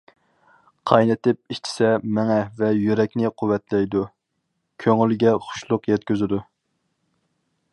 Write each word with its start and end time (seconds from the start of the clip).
قاينىتىپ 0.91 1.53
ئىچسە، 1.55 1.91
مېڭە 2.15 2.37
ۋە 2.61 2.69
يۈرەكنى 2.77 3.31
قۇۋۋەتلەيدۇ، 3.41 4.01
كۆڭۈلگە 4.85 5.35
خۇشلۇق 5.49 5.87
يەتكۈزىدۇ. 5.93 6.41